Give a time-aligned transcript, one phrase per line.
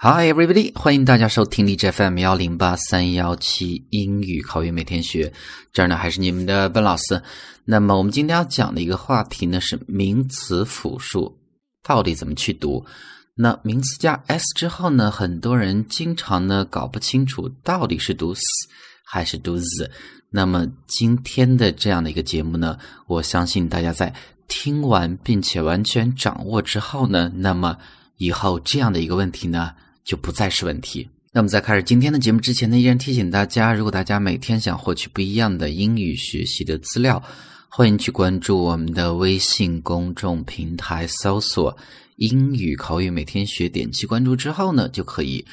[0.00, 5.32] Hi everybody，欢迎大家收听荔枝 FM 幺零八三幺七英语口语每天学，
[5.72, 7.20] 这儿呢还是你们的笨老师。
[7.64, 11.36] 那么我们今天要讲的一个话题呢是名词复数
[11.82, 12.86] 到底怎么去读？
[13.34, 18.42] 那名词加 s 之后呢，很多人经常呢搞不清楚到底是读 s
[19.04, 19.90] 还是读 z。
[20.30, 22.78] 那么今天的这样的一个节目呢，
[23.08, 24.14] 我相信大家在
[24.46, 27.76] 听完并且完全掌握之后呢，那么
[28.18, 29.72] 以后这样的一个问题呢。
[30.08, 31.06] 就不再是问题。
[31.30, 37.22] 那么在开始今天的节目之前呢，依然提醒大家，如果大家每天想获取不一样的英语学习的资料，
[37.68, 41.76] 欢迎去关注我们的微信公众平台，搜索
[42.16, 45.44] “英语口语每天学”，点击关注之后呢，就可以。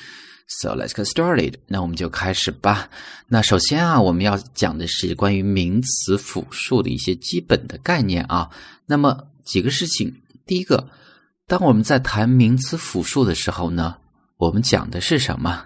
[0.48, 1.56] So let's get started。
[1.68, 2.90] 那我们就开始吧。
[3.28, 8.50] 那首先啊，我们要讲的是关于名词复数的一些基本的概念啊。
[8.86, 10.88] 那么几个事情，第一个，
[11.46, 13.98] 当我们在谈名词复数的时候呢。
[14.38, 15.66] 我们讲的是什么？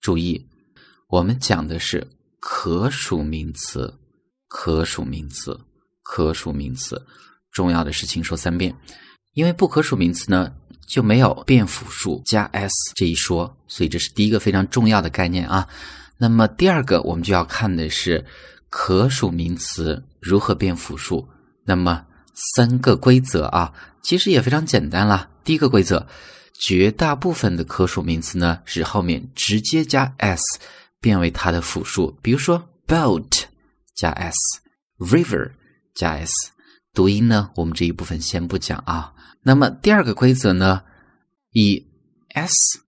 [0.00, 0.46] 注意，
[1.08, 2.06] 我们讲的是
[2.38, 3.92] 可数名词，
[4.46, 5.60] 可数名词，
[6.00, 7.04] 可数名词。
[7.50, 8.72] 重要的事情说三遍，
[9.32, 10.52] 因为不可数名词呢
[10.86, 15.68] 就没有变复数加 s 这一说，所以这是第一个非常重要的概念啊。
[16.16, 18.24] 那么第二个，我们就要看的是
[18.70, 21.28] 可数名词如何变复数。
[21.64, 25.28] 那么三个规则啊，其实也非常简单啦。
[25.42, 26.06] 第一个规则。
[26.58, 30.42] 绝大部分的可数名词呢，是后面直接加 s
[31.00, 32.16] 变为它的复数。
[32.22, 33.42] 比如说，boat
[33.94, 35.52] 加 s，river
[35.94, 36.32] 加 s。
[36.94, 39.12] 读音呢，我们这一部分先不讲啊。
[39.42, 40.82] 那么第二个规则呢，
[41.50, 41.84] 以
[42.28, 42.80] s、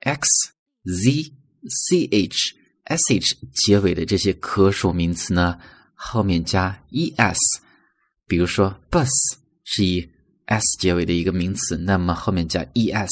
[0.00, 0.28] x、
[0.84, 1.32] z、
[1.64, 5.58] ch、sh 结尾的这些可数名词呢，
[5.94, 7.38] 后面加 es。
[8.26, 9.08] 比如说，bus
[9.64, 10.08] 是以
[10.46, 13.10] s 结尾的一个名词，那么后面加 es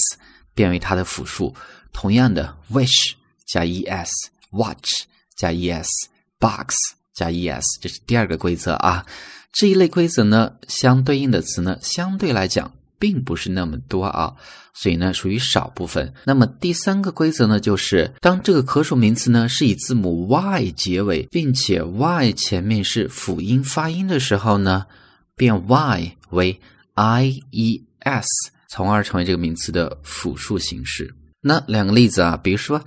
[0.54, 1.54] 变为它的复数。
[1.92, 3.12] 同样的，wish
[3.46, 5.04] 加 es，watch
[5.36, 6.74] 加 es，box
[7.14, 9.06] 加 es，这是第二个规则啊。
[9.52, 14.34] 这一类规则呢，相对应的词呢，相对来讲并不是那么多啊，
[14.72, 16.12] 所以呢，属于少部分。
[16.24, 24.86] 那么第三个规则呢，就是当这个可数名词呢是以字母 y 结尾，并且 y 前面是辅音发音的时候呢，
[25.36, 26.60] 变 y 为。
[26.94, 28.28] I e s，
[28.68, 31.14] 从而成为这个名词的复数形式。
[31.40, 32.82] 那两个例子啊，比如说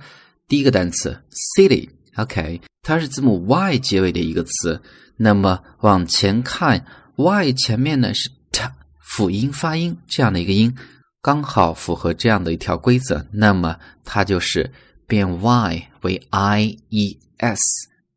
[0.46, 1.22] 第一个单词
[1.56, 4.80] city，OK，它是字母 y 结尾的一个词。
[5.16, 6.84] 那么往前看
[7.16, 8.62] ，y 前面呢是 t
[9.00, 10.74] 辅音发音这样的一个音，
[11.20, 13.26] 刚好符合这样的一条规则。
[13.32, 14.72] 那么它就是
[15.06, 17.62] 变 y 为 i e s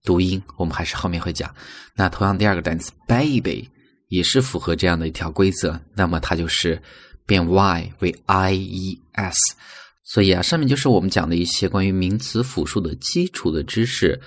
[0.04, 0.42] 读音。
[0.58, 1.54] 我们还是后面会讲。
[1.96, 3.68] 那同样第二个单词 baby。
[4.12, 6.80] 也是符合这样的一条规则，那么它就是
[7.26, 9.56] 变 y 为 i e s，
[10.04, 14.20] 所以啊，上面就是我们讲的一些关于名词复数的基础的知识，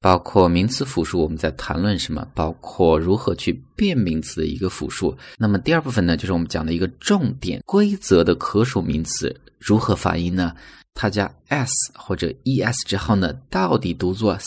[0.00, 5.14] 包括名词复数我们在谈论什么，包括如何去变名词的一个复数。
[5.36, 10.54] 那么第二部分呢，就是我们讲的一个重点规则的可数名词如何发音呢？
[10.94, 14.46] 它加 s 或者 e s 之后呢，到底读作 s、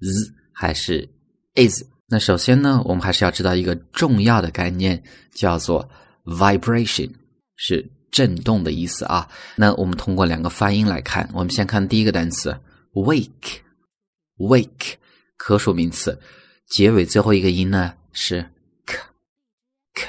[0.00, 1.08] z 还是
[1.54, 1.82] is？
[2.06, 5.88] 那首先呢，我们还是要知道一个重要的概念，叫做
[6.24, 7.10] vibration，
[7.56, 9.28] 是震动的意思啊。
[9.56, 12.60] 那我们通过两个发音来看，我们先看第一个单词
[12.92, 14.94] wake，wake，
[15.38, 16.20] 可数名词，
[16.68, 18.44] 结尾最后一个音呢是
[18.84, 20.08] k，k。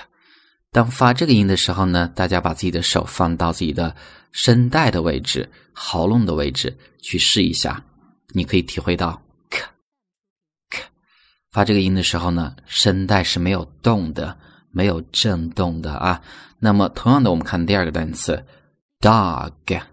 [0.71, 3.95] 当发这个音的时候呢，大家把自己的手放到自己的
[4.33, 7.81] 声带的位置、喉咙的位置去试一下，
[8.33, 9.24] 你可以体会到。
[11.55, 14.37] 发这个音的时候呢，声带是没有动的，
[14.71, 16.21] 没有震动的啊。
[16.59, 18.45] 那么同样的，我们看第二个单词
[18.99, 19.87] ，dog，dog，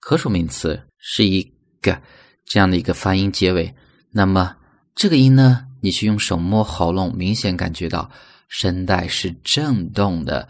[0.00, 1.42] 可数名词是一
[1.82, 2.00] 个
[2.46, 3.74] 这样的一个发音结尾。
[4.10, 4.56] 那么
[4.94, 8.10] 这个音呢，你去用手摸喉咙，明显感觉到
[8.48, 10.48] 声带是震动的。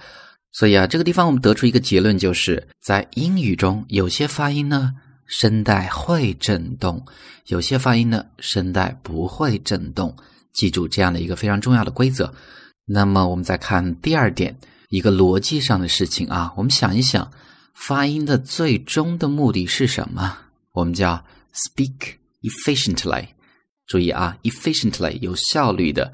[0.52, 4.94] 所以啊，这个地方我们得出一个结论，就是在英语中有些发音呢。
[5.28, 7.00] 声带会震动，
[7.46, 10.16] 有些发音呢，声带不会震动。
[10.52, 12.34] 记住这样的一个非常重要的规则。
[12.84, 14.58] 那么，我们再看第二点，
[14.88, 16.52] 一个逻辑上的事情啊。
[16.56, 17.30] 我们想一想，
[17.74, 20.36] 发音的最终的目的是什么？
[20.72, 21.22] 我们叫
[21.54, 23.26] speak efficiently。
[23.86, 26.12] 注意啊，efficiently 有效率的。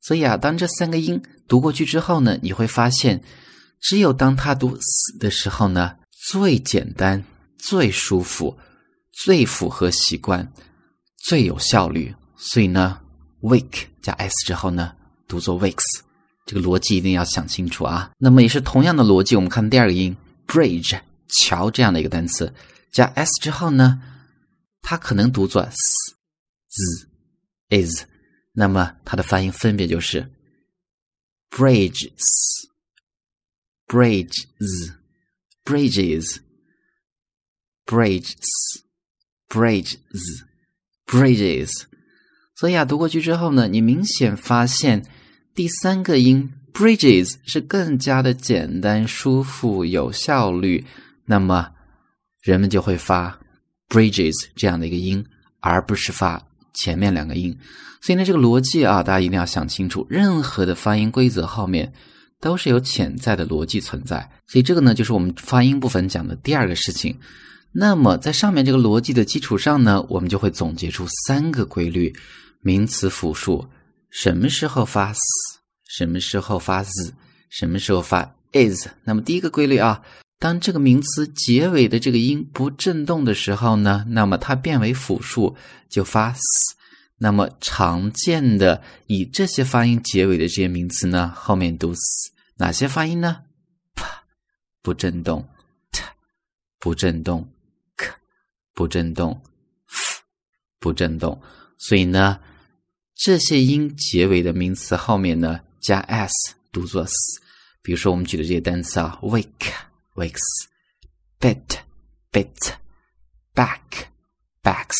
[0.01, 3.23] 所以啊，当这三个音读过去之后呢，你会发现，
[3.81, 5.97] 只有当它读 s 的时候呢，
[6.31, 7.23] 最简单、
[7.57, 8.59] 最舒服、
[9.11, 10.53] 最符合习惯、
[11.17, 12.13] 最有效率。
[12.37, 13.01] 所以呢
[13.41, 14.95] ，wake 加 s 之后呢，
[15.27, 16.01] 读作 wakes，
[16.49, 18.09] 这个逻辑一定要想清楚啊。
[18.17, 20.17] 那么也是同样的逻辑，我们看第二个音
[20.47, 22.51] bridge 桥这样的一个单词，
[22.91, 24.01] 加 s 之后呢，
[24.81, 25.77] 它可能读作 s
[27.69, 28.05] z is。
[28.53, 30.27] 那么它的发音分别就是
[31.51, 32.09] bridges,
[33.85, 34.95] bridges,
[35.63, 36.39] bridges,
[37.85, 38.81] bridges,
[39.47, 39.99] bridges,
[41.05, 41.83] bridges。
[42.55, 45.05] 所以啊，读过去之后呢，你明显发现
[45.59, 50.85] 第三个音 bridges 是更加的简单、舒服、有效率。
[51.25, 51.67] 那么
[52.41, 53.37] 人们就会发
[53.89, 55.21] bridges 这样的一个音，
[55.59, 56.41] 而不是发。
[56.73, 57.53] 前面两个音，
[57.99, 60.07] 所以呢，这个逻辑啊，大家一定要想清楚。
[60.09, 61.91] 任何的发音规则后面
[62.39, 67.19] 都是有潜在的逻辑存在，所以这个呢，就是我们发音部分讲的第二个事情。
[67.73, 72.15] 那么在上面这个逻辑的基础上呢，我们就会总结出三个规律：
[72.61, 73.67] 名词复数
[74.09, 75.19] 什么时候发 s，
[75.87, 77.13] 什么时候发 z，
[77.49, 78.87] 什么时候发 is。
[79.03, 80.03] 那么第一个规律啊。
[80.41, 85.57] 当这个名词结尾的这个音不振动的时候呢，那么它变为复数
[85.89, 86.41] 就发 s。
[87.17, 93.41] 那么常见的以这些发音结尾的这些名词呢，后面读 s，哪些发音呢
[93.93, 94.05] ？p
[94.81, 95.45] 不振动
[95.91, 96.01] ，t
[96.79, 97.45] 不振动
[97.97, 98.07] ，k
[98.73, 99.41] 不振动
[99.87, 100.21] ，f
[100.79, 101.41] 不振动。
[101.77, 102.39] 所以呢，
[103.21, 107.13] 这些音结尾的名词后面呢加 s 读作 s。
[107.81, 109.73] 比如说我们举的这些单词啊，wake。
[110.15, 110.41] wakes,
[111.39, 111.79] bit,
[112.29, 112.73] bit,
[113.55, 114.09] back,
[114.61, 114.97] backs,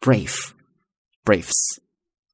[0.00, 0.34] brave,
[1.24, 1.52] braves。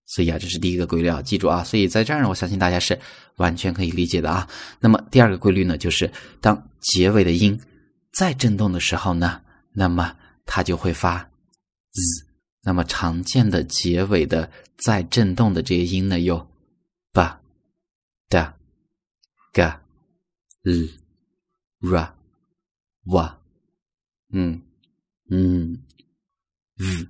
[0.05, 1.64] 所以啊，这是第一个规律啊，记住啊。
[1.64, 2.97] 所以在这儿呢，我相信大家是
[3.38, 4.49] 完全可以理解的啊。
[4.79, 6.08] 那么第二个规律呢，就是
[6.41, 7.61] 当结尾的音
[8.12, 9.41] 在震动的时候呢，
[9.73, 11.19] 那么它就会发
[11.91, 12.25] z。
[12.62, 16.38] 那么常见的结尾的在振动的这些音呢，有
[17.12, 17.23] b、
[18.28, 18.52] d、
[19.52, 20.88] g、l。
[21.81, 22.11] ra
[23.05, 23.32] wa
[24.32, 24.61] 嗯
[25.31, 25.78] 嗯
[26.78, 27.06] v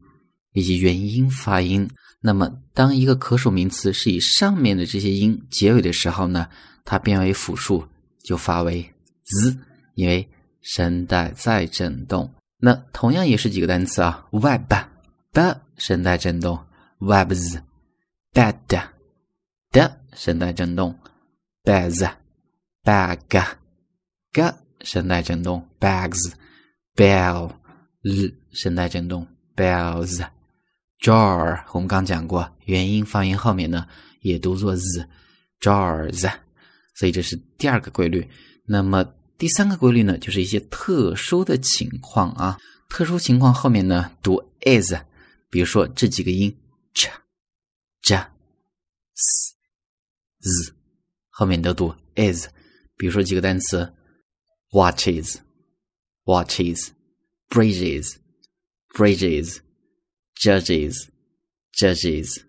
[0.53, 1.89] 以及元音发音。
[2.21, 6.49] 那么，当一个可数名词是以上面的这些音结尾的时候呢，
[6.85, 7.87] 它变为复数
[8.25, 8.83] 就发为
[9.25, 9.57] z，
[9.95, 10.29] 因为
[10.61, 12.31] 声带在振动。
[12.59, 14.73] 那同样也是几个单词啊，web
[15.33, 16.66] 的声带振动
[17.01, 17.61] ，webs
[18.33, 18.55] bed
[19.71, 20.97] 的声带振动
[21.65, 22.09] ，bags
[22.85, 23.57] bag。
[24.33, 24.43] g
[24.83, 29.27] 声带振动，bags，bell，l 声带振动
[29.57, 33.87] ，bells，jar，我们刚讲过，元音发音后面呢
[34.21, 36.31] 也读作 z，jars，
[36.95, 38.29] 所以这是第二个规律。
[38.67, 39.07] 那么
[39.39, 42.59] 第三个规律呢，就是一些特殊的情况啊，
[42.91, 44.93] 特殊情况后面呢读 is，
[45.49, 46.55] 比如说这几个音
[46.97, 48.25] ，ch，j，s，z，
[51.29, 52.49] 后面都读 is，
[52.97, 53.93] 比如说几个单词。
[54.73, 55.37] watches,
[56.25, 56.91] watches,
[57.49, 58.17] bridges,
[58.95, 59.61] bridges,
[60.35, 61.09] judges,
[61.73, 62.43] judges,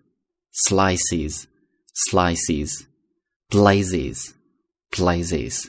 [0.52, 1.46] slices,
[1.94, 2.86] slices,
[3.48, 4.32] blazes,
[4.90, 5.68] blazes。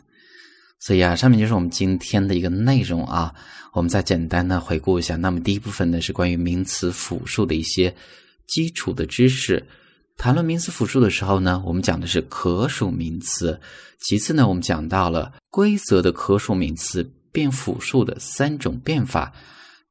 [0.80, 3.34] 所以啊，上面就是我们今天的一个内容啊。
[3.74, 5.16] 我们再简单的回顾一下。
[5.16, 7.96] 那么第一部分呢是关于名词复数的一些
[8.50, 9.66] 基础的知识。
[10.18, 13.58] 谈论名词复数的时候呢，我们讲的是可数名词。
[14.02, 19.32] 其次呢，我们讲到了规则的可数名词变复数的三种变法。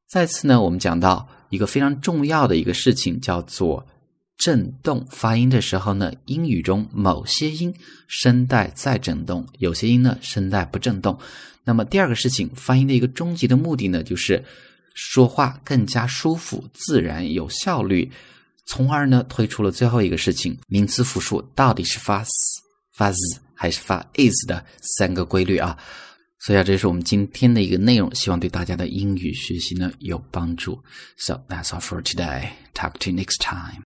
[0.07, 3.87] 再次呢，我们讲到一个非常重要的一个事情，叫做
[4.37, 7.73] 振动发音的时候呢，英语中某些音
[8.07, 11.17] 声带在振动，有些音呢声带不振动。
[11.63, 14.43] 那么第二个事情，发音的一个终极的目的呢，就是
[14.93, 18.11] 说话更加舒服、自然、有效率。
[18.69, 22.31] 从而呢，推出了最后一个事情：名词复数到底是发 s、
[22.93, 23.17] 发 z
[23.55, 24.63] 还是发 is 的
[24.97, 25.77] 三个规律啊。
[26.39, 30.81] 所以啊，这是我们今天的一个内容，希望对大家的英语学习呢有帮助。
[31.17, 32.49] So that's all for today.
[32.73, 33.88] Talk to you next time.